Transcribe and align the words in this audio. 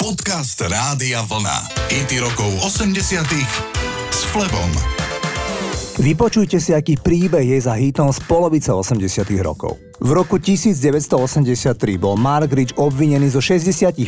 Podcast 0.00 0.56
Rádia 0.64 1.20
Vlna. 1.28 1.76
IT 1.92 2.24
rokov 2.24 2.48
80 2.64 3.20
s 4.08 4.24
Flebom. 4.32 4.72
Vypočujte 6.00 6.56
si, 6.56 6.72
aký 6.72 6.96
príbeh 6.96 7.44
je 7.44 7.60
za 7.60 7.76
hitom 7.76 8.08
z 8.08 8.24
polovice 8.24 8.72
80 8.72 8.96
rokov. 9.44 9.89
V 10.00 10.16
roku 10.16 10.40
1983 10.40 11.76
bol 12.00 12.16
Mark 12.16 12.56
Rich 12.56 12.72
obvinený 12.80 13.36
zo 13.36 13.44
65 13.44 14.00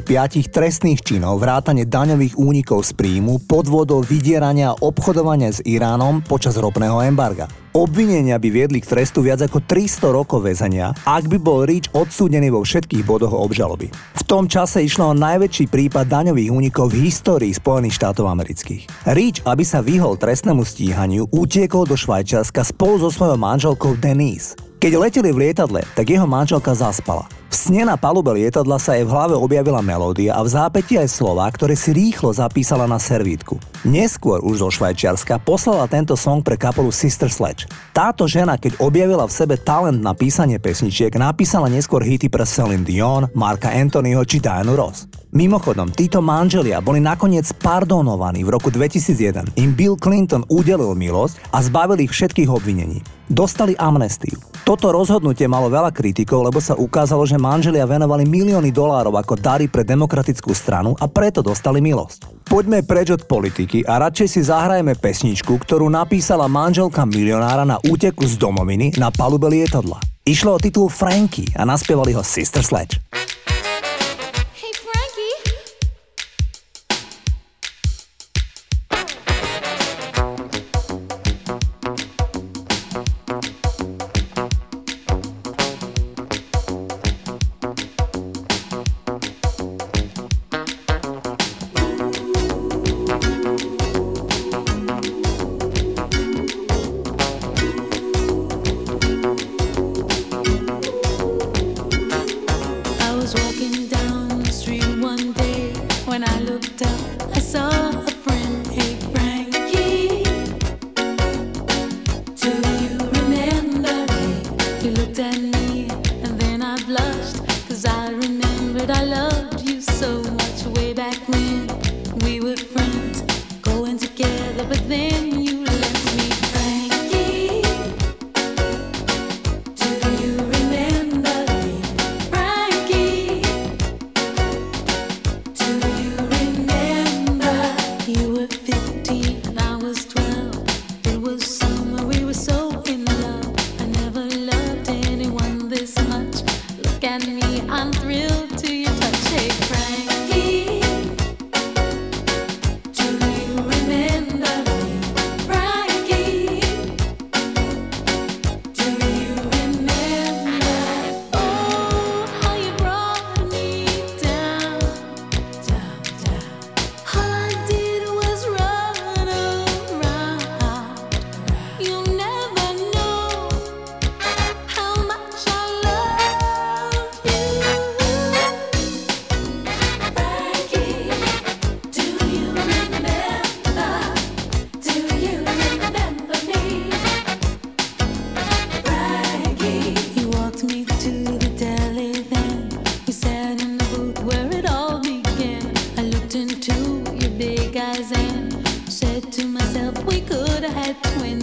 trestných 0.48 1.04
činov 1.04 1.44
vrátane 1.44 1.84
daňových 1.84 2.40
únikov 2.40 2.88
z 2.88 2.96
príjmu, 2.96 3.44
podvodov, 3.44 4.08
vydierania 4.08 4.72
a 4.72 4.78
obchodovania 4.80 5.52
s 5.52 5.60
Iránom 5.60 6.24
počas 6.24 6.56
ropného 6.56 6.96
embarga. 7.04 7.44
Obvinenia 7.76 8.40
by 8.40 8.48
viedli 8.48 8.80
k 8.80 8.88
trestu 8.88 9.20
viac 9.20 9.44
ako 9.44 9.68
300 9.68 10.16
rokov 10.16 10.40
väzenia, 10.40 10.96
ak 11.04 11.28
by 11.28 11.36
bol 11.36 11.68
Rich 11.68 11.92
odsúdený 11.92 12.48
vo 12.48 12.64
všetkých 12.64 13.04
bodoch 13.04 13.36
obžaloby. 13.36 13.92
V 13.92 14.22
tom 14.24 14.48
čase 14.48 14.80
išlo 14.80 15.12
o 15.12 15.18
najväčší 15.20 15.68
prípad 15.68 16.08
daňových 16.08 16.56
únikov 16.56 16.88
v 16.88 17.04
histórii 17.12 17.52
Spojených 17.52 18.00
štátov 18.00 18.32
amerických. 18.32 19.12
Rich, 19.12 19.44
aby 19.44 19.60
sa 19.60 19.84
vyhol 19.84 20.16
trestnému 20.16 20.64
stíhaniu, 20.64 21.28
utiekol 21.28 21.84
do 21.84 22.00
Švajčiarska 22.00 22.64
spolu 22.64 22.96
so 23.04 23.12
svojou 23.12 23.36
manželkou 23.36 23.92
Denise. 24.00 24.56
Keď 24.82 24.98
leteli 24.98 25.30
v 25.30 25.46
lietadle, 25.46 25.86
tak 25.94 26.10
jeho 26.10 26.26
manželka 26.26 26.74
zaspala. 26.74 27.30
V 27.52 27.68
sne 27.68 27.84
na 27.84 28.00
palube 28.00 28.32
lietadla 28.32 28.80
sa 28.80 28.96
jej 28.96 29.04
v 29.04 29.12
hlave 29.12 29.36
objavila 29.36 29.84
melódia 29.84 30.32
a 30.32 30.40
v 30.40 30.48
zápäti 30.48 30.96
aj 30.96 31.04
slova, 31.12 31.44
ktoré 31.52 31.76
si 31.76 31.92
rýchlo 31.92 32.32
zapísala 32.32 32.88
na 32.88 32.96
servítku. 32.96 33.60
Neskôr 33.84 34.40
už 34.40 34.64
zo 34.64 34.68
Švajčiarska 34.72 35.36
poslala 35.36 35.84
tento 35.84 36.16
song 36.16 36.40
pre 36.40 36.56
kapelu 36.56 36.88
Sister 36.88 37.28
Sledge. 37.28 37.68
Táto 37.92 38.24
žena, 38.24 38.56
keď 38.56 38.80
objavila 38.80 39.28
v 39.28 39.36
sebe 39.36 39.60
talent 39.60 40.00
na 40.00 40.16
písanie 40.16 40.56
pesničiek, 40.56 41.12
napísala 41.12 41.68
neskôr 41.68 42.00
hity 42.00 42.32
pre 42.32 42.48
Celine 42.48 42.88
Dion, 42.88 43.28
Marka 43.36 43.68
Anthonyho 43.68 44.24
či 44.24 44.40
Dianu 44.40 44.72
Ross. 44.72 45.04
Mimochodom, 45.32 45.92
títo 45.92 46.24
manželia 46.24 46.80
boli 46.84 47.00
nakoniec 47.04 47.48
pardonovaní 47.56 48.44
v 48.44 48.52
roku 48.52 48.68
2001. 48.68 49.60
Im 49.60 49.72
Bill 49.72 49.96
Clinton 50.00 50.44
udelil 50.48 50.96
milosť 50.96 51.52
a 51.52 51.60
zbavil 51.60 52.04
ich 52.04 52.12
všetkých 52.12 52.52
obvinení. 52.52 53.00
Dostali 53.32 53.72
amnestiu. 53.80 54.36
Toto 54.62 54.92
rozhodnutie 54.92 55.48
malo 55.48 55.72
veľa 55.72 55.88
kritikov, 55.88 56.46
lebo 56.46 56.60
sa 56.60 56.76
ukázalo, 56.76 57.24
že 57.24 57.40
manželia 57.42 57.82
venovali 57.82 58.22
milióny 58.22 58.70
dolárov 58.70 59.18
ako 59.18 59.34
dary 59.34 59.66
pre 59.66 59.82
demokratickú 59.82 60.54
stranu 60.54 60.94
a 61.02 61.10
preto 61.10 61.42
dostali 61.42 61.82
milosť. 61.82 62.46
Poďme 62.46 62.86
preč 62.86 63.10
od 63.10 63.26
politiky 63.26 63.82
a 63.82 63.98
radšej 63.98 64.28
si 64.30 64.40
zahrajeme 64.46 64.94
pesničku, 64.94 65.58
ktorú 65.58 65.90
napísala 65.90 66.46
manželka 66.46 67.02
milionára 67.02 67.66
na 67.66 67.82
úteku 67.82 68.22
z 68.22 68.38
domoviny 68.38 68.94
na 68.94 69.10
palube 69.10 69.50
lietadla. 69.50 69.98
Išlo 70.22 70.54
o 70.54 70.62
titul 70.62 70.86
Frankie 70.86 71.50
a 71.58 71.66
naspievali 71.66 72.14
ho 72.14 72.22
Sister 72.22 72.62
Sledge. 72.62 73.02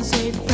safe. 0.10 0.49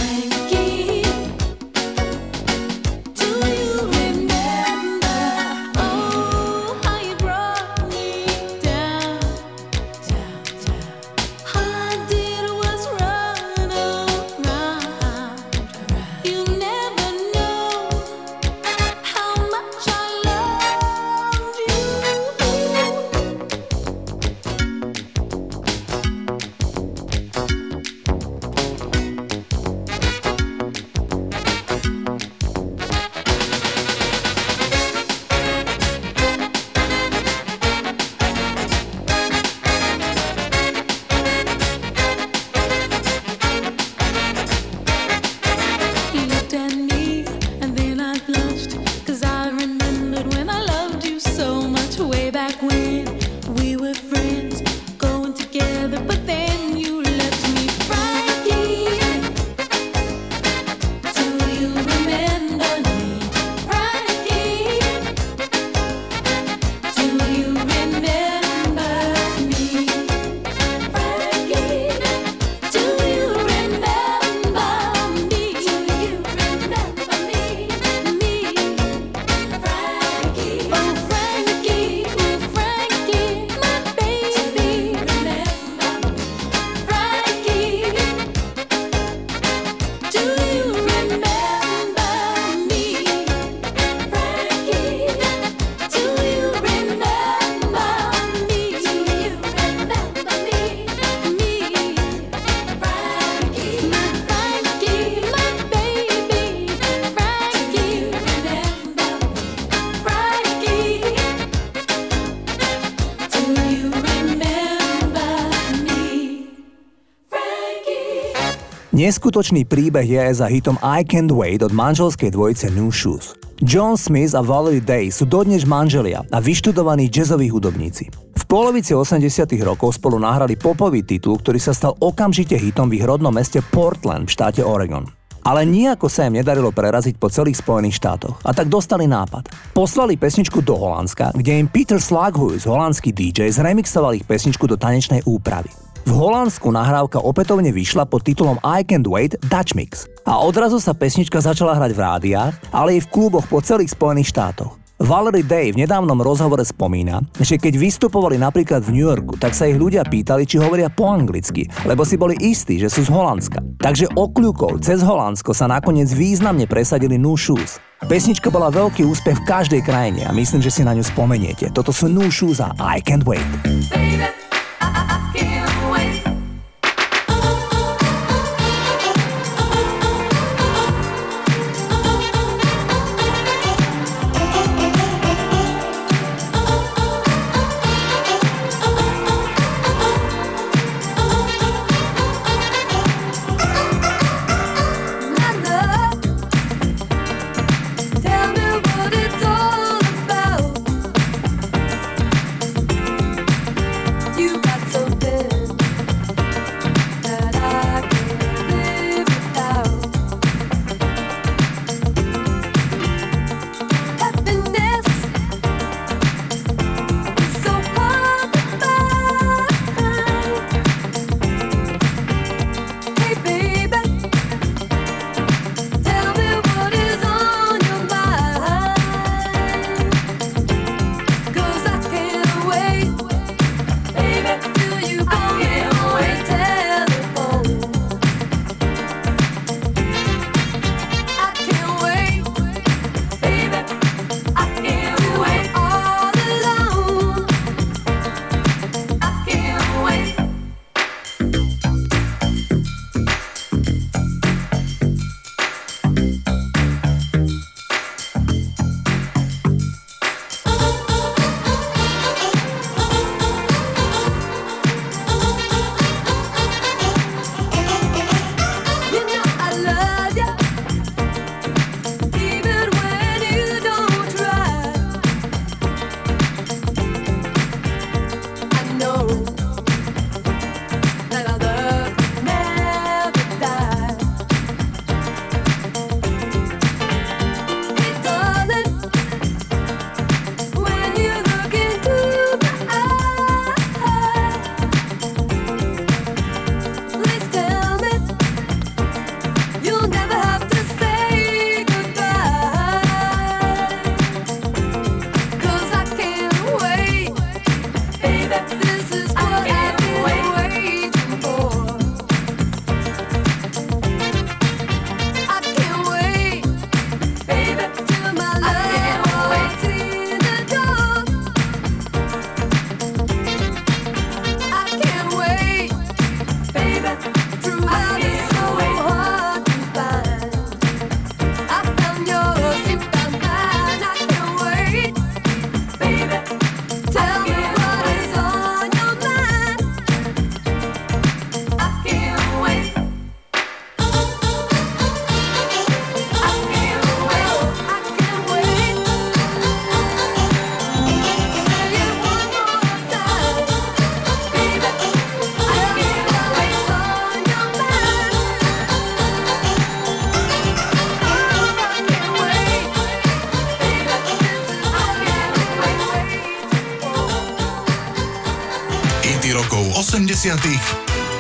Neskutočný 118.96 119.68
príbeh 119.68 120.08
je 120.08 120.24
za 120.40 120.48
hitom 120.48 120.80
I 120.80 121.04
Can't 121.04 121.28
Wait 121.28 121.60
od 121.60 121.76
manželskej 121.76 122.32
dvojice 122.32 122.72
New 122.72 122.96
Shoes. 122.96 123.36
John 123.60 124.00
Smith 124.00 124.32
a 124.32 124.40
Valerie 124.40 124.80
Day 124.80 125.12
sú 125.12 125.28
dodnež 125.28 125.68
manželia 125.68 126.24
a 126.32 126.40
vyštudovaní 126.40 127.12
jazzoví 127.12 127.52
hudobníci. 127.52 128.08
V 128.40 128.44
polovici 128.48 128.96
80 128.96 129.52
rokov 129.68 130.00
spolu 130.00 130.16
nahrali 130.16 130.56
popový 130.56 131.04
titul, 131.04 131.36
ktorý 131.44 131.60
sa 131.60 131.76
stal 131.76 131.92
okamžite 132.00 132.56
hitom 132.56 132.88
v 132.88 132.96
ich 132.96 133.04
rodnom 133.04 133.36
meste 133.36 133.60
Portland 133.68 134.32
v 134.32 134.34
štáte 134.40 134.64
Oregon. 134.64 135.04
Ale 135.44 135.68
nejako 135.68 136.08
sa 136.08 136.32
im 136.32 136.40
nedarilo 136.40 136.72
preraziť 136.72 137.20
po 137.20 137.28
celých 137.28 137.60
Spojených 137.60 138.00
štátoch 138.00 138.40
a 138.48 138.56
tak 138.56 138.72
dostali 138.72 139.12
nápad. 139.12 139.76
Poslali 139.76 140.16
pesničku 140.16 140.64
do 140.64 140.80
Holandska, 140.80 141.36
kde 141.36 141.60
im 141.60 141.68
Peter 141.68 142.00
Slaghuis, 142.00 142.64
holandský 142.64 143.12
DJ, 143.12 143.52
zremixoval 143.52 144.16
ich 144.16 144.24
pesničku 144.24 144.64
do 144.72 144.80
tanečnej 144.80 145.20
úpravy. 145.28 145.85
V 146.06 146.14
Holandsku 146.14 146.70
nahrávka 146.70 147.18
opätovne 147.18 147.74
vyšla 147.74 148.06
pod 148.06 148.22
titulom 148.22 148.62
I 148.62 148.86
Can't 148.86 149.10
Wait 149.10 149.42
Dutch 149.50 149.74
Mix. 149.74 150.06
A 150.22 150.38
odrazu 150.38 150.78
sa 150.78 150.94
pesnička 150.94 151.42
začala 151.42 151.74
hrať 151.74 151.98
v 151.98 152.02
rádiách, 152.06 152.54
ale 152.70 153.02
aj 153.02 153.10
v 153.10 153.12
kluboch 153.12 153.50
po 153.50 153.58
celých 153.58 153.98
Spojených 153.98 154.30
štátoch. 154.30 154.78
Valerie 155.02 155.44
Day 155.44 155.74
v 155.74 155.82
nedávnom 155.82 156.16
rozhovore 156.22 156.62
spomína, 156.62 157.26
že 157.42 157.58
keď 157.58 157.82
vystupovali 157.82 158.38
napríklad 158.38 158.86
v 158.86 158.96
New 158.96 159.04
Yorku, 159.04 159.36
tak 159.36 159.58
sa 159.58 159.66
ich 159.68 159.76
ľudia 159.76 160.06
pýtali, 160.06 160.46
či 160.46 160.62
hovoria 160.62 160.94
po 160.94 161.10
anglicky, 161.10 161.68
lebo 161.84 162.06
si 162.08 162.22
boli 162.22 162.38
istí, 162.38 162.78
že 162.78 162.88
sú 162.88 163.04
z 163.04 163.12
Holandska. 163.12 163.60
Takže 163.82 164.14
okľukov 164.14 164.86
cez 164.86 165.02
Holandsko 165.02 165.58
sa 165.58 165.68
nakoniec 165.68 166.08
významne 166.14 166.70
presadili 166.70 167.18
New 167.18 167.36
Shoes. 167.36 167.82
Pesnička 168.06 168.54
bola 168.54 168.70
veľký 168.72 169.04
úspech 169.04 169.42
v 169.42 169.48
každej 169.50 169.82
krajine 169.82 170.30
a 170.30 170.32
myslím, 170.32 170.62
že 170.62 170.72
si 170.72 170.86
na 170.86 170.94
ňu 170.94 171.02
spomeniete. 171.02 171.74
Toto 171.74 171.90
sú 171.90 172.08
New 172.08 172.30
Shoes 172.30 172.62
a 172.62 172.72
I 172.78 173.02
Can't 173.04 173.26
Wait. 173.28 173.44
Baby. 173.92 174.55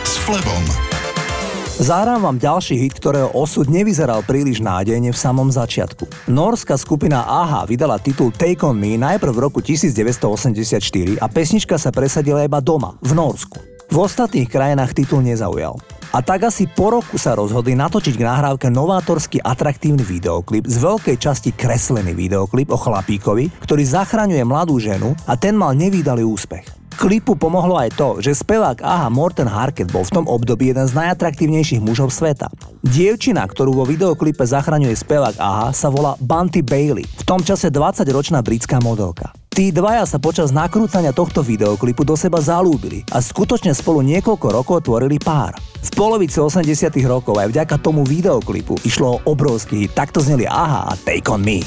S 0.01 0.17
Flebom. 0.25 0.65
Zahrám 1.77 2.25
vám 2.25 2.41
ďalší 2.41 2.73
hit, 2.73 2.97
ktorého 2.97 3.29
osud 3.37 3.69
nevyzeral 3.69 4.25
príliš 4.25 4.65
nádejne 4.65 5.13
v 5.13 5.21
samom 5.21 5.45
začiatku. 5.45 6.09
Norská 6.25 6.73
skupina 6.73 7.21
AHA 7.21 7.69
vydala 7.69 8.01
titul 8.01 8.33
Take 8.33 8.65
On 8.65 8.73
Me 8.73 8.97
najprv 8.97 9.29
v 9.29 9.43
roku 9.45 9.61
1984 9.61 11.21
a 11.21 11.25
pesnička 11.29 11.77
sa 11.77 11.93
presadila 11.93 12.49
iba 12.49 12.57
doma, 12.57 12.97
v 13.05 13.13
Norsku. 13.13 13.61
V 13.93 13.95
ostatných 14.01 14.49
krajinách 14.49 14.97
titul 14.97 15.21
nezaujal. 15.21 15.77
A 16.09 16.25
tak 16.25 16.49
asi 16.49 16.65
po 16.65 16.97
roku 16.97 17.21
sa 17.21 17.37
rozhodli 17.37 17.77
natočiť 17.77 18.17
k 18.17 18.25
nahrávke 18.25 18.73
novátorský 18.73 19.37
atraktívny 19.37 20.01
videoklip, 20.01 20.65
z 20.65 20.81
veľkej 20.81 21.17
časti 21.21 21.53
kreslený 21.53 22.17
videoklip 22.17 22.73
o 22.73 22.77
chlapíkovi, 22.81 23.53
ktorý 23.69 23.85
zachraňuje 23.85 24.41
mladú 24.41 24.81
ženu 24.81 25.13
a 25.29 25.37
ten 25.37 25.53
mal 25.53 25.77
nevýdalý 25.77 26.25
úspech. 26.25 26.84
Klipu 26.95 27.35
pomohlo 27.35 27.75
aj 27.75 27.91
to, 27.99 28.23
že 28.23 28.31
spevák 28.31 28.79
Aha 28.79 29.11
Morten 29.11 29.51
Harket 29.51 29.91
bol 29.91 30.07
v 30.07 30.15
tom 30.15 30.25
období 30.31 30.71
jeden 30.71 30.87
z 30.87 30.95
najatraktívnejších 30.95 31.83
mužov 31.83 32.07
sveta. 32.07 32.47
Dievčina, 32.87 33.43
ktorú 33.43 33.75
vo 33.75 33.83
videoklipe 33.83 34.47
zachraňuje 34.47 34.95
spevák 34.95 35.35
Aha, 35.35 35.75
sa 35.75 35.91
volá 35.91 36.15
Bunty 36.23 36.63
Bailey, 36.63 37.03
v 37.03 37.23
tom 37.27 37.43
čase 37.43 37.67
20-ročná 37.67 38.39
britská 38.39 38.79
modelka. 38.79 39.35
Tí 39.51 39.75
dvaja 39.75 40.07
sa 40.07 40.23
počas 40.23 40.55
nakrúcania 40.55 41.11
tohto 41.11 41.43
videoklipu 41.43 42.07
do 42.07 42.15
seba 42.15 42.39
zalúbili 42.39 43.03
a 43.11 43.19
skutočne 43.19 43.75
spolu 43.75 43.99
niekoľko 43.99 44.47
rokov 44.55 44.87
tvorili 44.87 45.19
pár. 45.19 45.55
Z 45.83 45.91
polovice 45.95 46.39
80 46.39 46.95
rokov 47.03 47.35
aj 47.35 47.51
vďaka 47.51 47.75
tomu 47.79 48.07
videoklipu 48.07 48.79
išlo 48.87 49.19
o 49.19 49.21
obrovský 49.35 49.91
takto 49.91 50.23
zneli 50.23 50.47
Aha 50.47 50.91
a 50.91 50.93
Take 50.95 51.27
On 51.27 51.43
Me. 51.43 51.59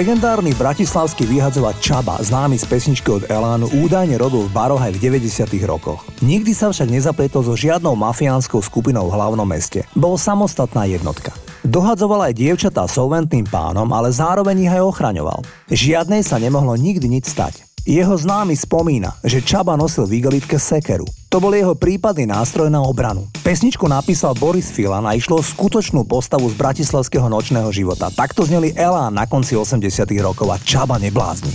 Legendárny 0.00 0.56
bratislavský 0.56 1.28
vyhadzovač 1.28 1.76
Čaba, 1.84 2.16
známy 2.24 2.56
z 2.56 2.64
pesničky 2.64 3.20
od 3.20 3.28
Elánu, 3.28 3.68
údajne 3.84 4.16
robil 4.16 4.48
v 4.48 4.54
baroch 4.56 4.80
v 4.80 4.96
90 4.96 5.44
rokoch. 5.68 6.00
Nikdy 6.24 6.56
sa 6.56 6.72
však 6.72 6.88
nezapletol 6.88 7.44
so 7.44 7.52
žiadnou 7.52 7.92
mafiánskou 8.00 8.64
skupinou 8.64 9.12
v 9.12 9.20
hlavnom 9.20 9.44
meste. 9.44 9.84
Bol 9.92 10.16
samostatná 10.16 10.88
jednotka. 10.88 11.36
Dohadzoval 11.68 12.32
aj 12.32 12.40
dievčatá 12.40 12.88
solventným 12.88 13.44
pánom, 13.52 13.92
ale 13.92 14.08
zároveň 14.08 14.64
ich 14.64 14.72
aj 14.72 14.88
ochraňoval. 14.88 15.44
Žiadnej 15.68 16.24
sa 16.24 16.40
nemohlo 16.40 16.80
nikdy 16.80 17.04
nič 17.04 17.28
stať. 17.28 17.60
Jeho 17.84 18.16
známy 18.16 18.56
spomína, 18.56 19.20
že 19.20 19.44
Čaba 19.44 19.76
nosil 19.76 20.08
v 20.08 20.16
igelitke 20.16 20.56
sekeru. 20.56 21.04
To 21.30 21.38
bol 21.38 21.54
jeho 21.54 21.78
prípadný 21.78 22.26
nástroj 22.26 22.66
na 22.74 22.82
obranu. 22.82 23.30
Pesničku 23.46 23.86
napísal 23.86 24.34
Boris 24.34 24.66
Filan 24.66 25.06
a 25.06 25.14
išlo 25.14 25.38
o 25.38 25.46
skutočnú 25.46 26.02
postavu 26.02 26.50
z 26.50 26.58
bratislavského 26.58 27.30
nočného 27.30 27.70
života. 27.70 28.10
Takto 28.10 28.42
zneli 28.42 28.74
Elán 28.74 29.14
na 29.14 29.30
konci 29.30 29.54
80 29.54 30.10
rokov 30.18 30.50
a 30.50 30.58
Čaba 30.58 30.98
neblázni. 30.98 31.54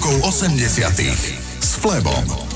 Rokov 0.00 0.32
80 0.32 1.60
s 1.60 1.76
Flebom. 1.76 2.49